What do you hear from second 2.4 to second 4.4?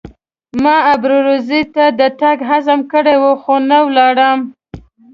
عزم کړی وو خو نه ولاړم.